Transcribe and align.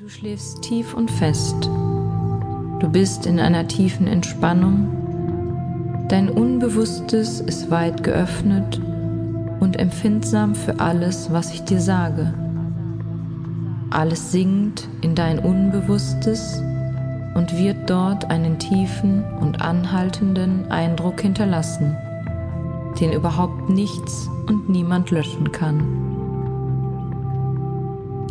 Du 0.00 0.08
schläfst 0.08 0.62
tief 0.62 0.94
und 0.94 1.10
fest. 1.10 1.66
Du 1.66 2.88
bist 2.90 3.26
in 3.26 3.38
einer 3.38 3.68
tiefen 3.68 4.06
Entspannung. 4.06 6.06
Dein 6.08 6.30
Unbewusstes 6.30 7.42
ist 7.42 7.70
weit 7.70 8.02
geöffnet 8.02 8.80
und 9.60 9.78
empfindsam 9.78 10.54
für 10.54 10.80
alles, 10.80 11.30
was 11.32 11.52
ich 11.52 11.64
dir 11.64 11.82
sage. 11.82 12.32
Alles 13.90 14.32
sinkt 14.32 14.88
in 15.02 15.14
dein 15.14 15.38
Unbewusstes 15.38 16.62
und 17.34 17.58
wird 17.58 17.90
dort 17.90 18.30
einen 18.30 18.58
tiefen 18.58 19.22
und 19.42 19.60
anhaltenden 19.60 20.70
Eindruck 20.70 21.20
hinterlassen, 21.20 21.94
den 22.98 23.12
überhaupt 23.12 23.68
nichts 23.68 24.30
und 24.46 24.70
niemand 24.70 25.10
löschen 25.10 25.52
kann. 25.52 26.19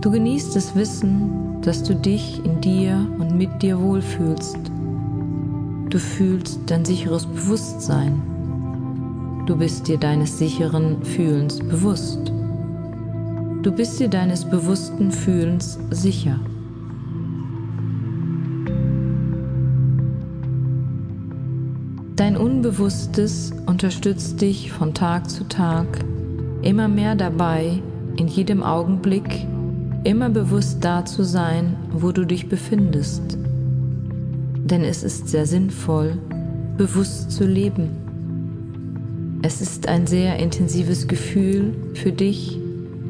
Du 0.02 0.12
genießt 0.12 0.56
das 0.56 0.76
Wissen, 0.76 1.62
dass 1.62 1.84
du 1.84 1.94
dich 1.94 2.42
in 2.46 2.62
dir 2.62 3.06
und 3.20 3.38
mit 3.38 3.62
dir 3.62 3.82
wohlfühlst. 3.82 4.58
Du 5.90 6.00
fühlst 6.00 6.62
dein 6.68 6.86
sicheres 6.86 7.26
Bewusstsein. 7.26 8.22
Du 9.46 9.58
bist 9.58 9.90
dir 9.90 9.98
deines 9.98 10.38
sicheren 10.38 11.04
Fühlens 11.04 11.60
bewusst. 11.60 12.32
Du 13.62 13.74
bist 13.74 14.00
dir 14.00 14.08
deines 14.08 14.46
bewussten 14.46 15.12
Fühlens 15.12 15.78
sicher. 15.90 16.40
Dein 22.16 22.38
Unbewusstes 22.38 23.52
unterstützt 23.66 24.40
dich 24.40 24.72
von 24.72 24.94
Tag 24.94 25.30
zu 25.30 25.46
Tag 25.46 26.06
immer 26.62 26.88
mehr 26.88 27.16
dabei, 27.16 27.82
in 28.16 28.28
jedem 28.28 28.64
Augenblick 28.64 29.48
immer 30.04 30.30
bewusst 30.30 30.78
da 30.82 31.06
zu 31.06 31.24
sein, 31.24 31.76
wo 31.92 32.12
du 32.12 32.26
dich 32.26 32.48
befindest. 32.48 33.38
Denn 34.56 34.84
es 34.84 35.04
ist 35.04 35.28
sehr 35.28 35.46
sinnvoll, 35.46 36.18
bewusst 36.78 37.32
zu 37.32 37.46
leben. 37.46 37.90
Es 39.42 39.62
ist 39.62 39.88
ein 39.88 40.08
sehr 40.08 40.38
intensives 40.38 41.08
Gefühl 41.08 41.74
für 41.94 42.12
dich, 42.12 42.58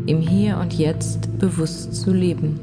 im 0.06 0.20
Hier 0.22 0.58
und 0.58 0.74
Jetzt 0.74 1.38
bewusst 1.40 1.96
zu 1.96 2.12
leben. 2.12 2.60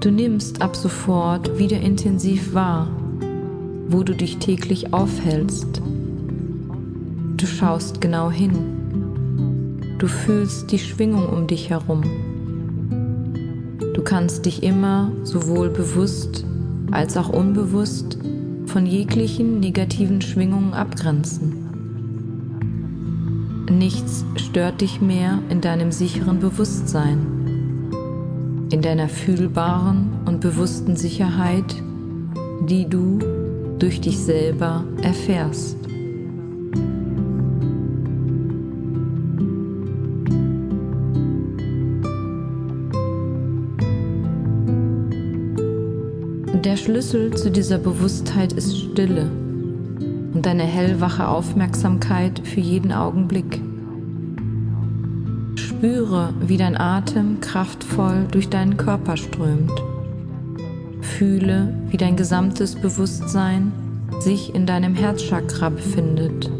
Du 0.00 0.10
nimmst 0.10 0.60
ab 0.60 0.76
sofort 0.76 1.58
wieder 1.58 1.80
intensiv 1.80 2.52
wahr, 2.52 2.88
wo 3.94 4.02
du 4.02 4.12
dich 4.12 4.38
täglich 4.38 4.92
aufhältst. 4.92 5.80
Du 7.36 7.46
schaust 7.46 8.00
genau 8.00 8.28
hin. 8.28 8.50
Du 9.98 10.08
fühlst 10.08 10.72
die 10.72 10.80
Schwingung 10.80 11.28
um 11.28 11.46
dich 11.46 11.70
herum. 11.70 12.02
Du 13.94 14.02
kannst 14.02 14.46
dich 14.46 14.64
immer 14.64 15.12
sowohl 15.22 15.70
bewusst 15.70 16.44
als 16.90 17.16
auch 17.16 17.28
unbewusst 17.28 18.18
von 18.66 18.84
jeglichen 18.84 19.60
negativen 19.60 20.20
Schwingungen 20.20 20.74
abgrenzen. 20.74 21.52
Nichts 23.70 24.24
stört 24.34 24.80
dich 24.80 25.00
mehr 25.00 25.38
in 25.50 25.60
deinem 25.60 25.92
sicheren 25.92 26.40
Bewusstsein, 26.40 27.92
in 28.72 28.82
deiner 28.82 29.08
fühlbaren 29.08 30.08
und 30.24 30.40
bewussten 30.40 30.96
Sicherheit, 30.96 31.76
die 32.68 32.88
du 32.88 33.43
durch 33.78 34.00
dich 34.00 34.18
selber 34.18 34.84
erfährst. 35.02 35.76
Der 46.64 46.76
Schlüssel 46.78 47.34
zu 47.36 47.50
dieser 47.50 47.78
Bewusstheit 47.78 48.52
ist 48.54 48.76
Stille 48.76 49.30
und 50.32 50.46
deine 50.46 50.64
hellwache 50.64 51.28
Aufmerksamkeit 51.28 52.40
für 52.42 52.60
jeden 52.60 52.90
Augenblick. 52.90 53.60
Spüre, 55.56 56.32
wie 56.40 56.56
dein 56.56 56.76
Atem 56.76 57.40
kraftvoll 57.40 58.26
durch 58.30 58.48
deinen 58.48 58.76
Körper 58.76 59.16
strömt. 59.16 59.70
Fühle, 61.18 61.72
wie 61.90 61.96
dein 61.96 62.16
gesamtes 62.16 62.74
Bewusstsein 62.74 63.70
sich 64.18 64.52
in 64.52 64.66
deinem 64.66 64.96
Herzchakra 64.96 65.68
befindet, 65.68 66.50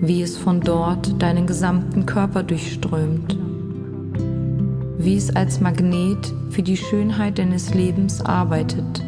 wie 0.00 0.22
es 0.22 0.36
von 0.36 0.60
dort 0.60 1.20
deinen 1.20 1.48
gesamten 1.48 2.06
Körper 2.06 2.44
durchströmt, 2.44 3.36
wie 4.98 5.16
es 5.16 5.34
als 5.34 5.60
Magnet 5.60 6.32
für 6.50 6.62
die 6.62 6.76
Schönheit 6.76 7.38
deines 7.38 7.74
Lebens 7.74 8.20
arbeitet, 8.20 9.02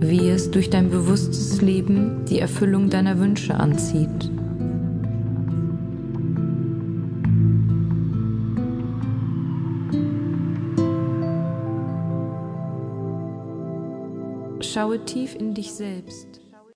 wie 0.00 0.30
es 0.30 0.50
durch 0.50 0.70
dein 0.70 0.88
bewusstes 0.88 1.60
Leben 1.60 2.24
die 2.30 2.38
Erfüllung 2.38 2.88
deiner 2.88 3.18
Wünsche 3.18 3.54
anzieht. 3.54 4.30
Schaue 14.74 15.04
tief 15.04 15.36
in 15.36 15.54
dich 15.54 15.72
selbst. 15.72 16.40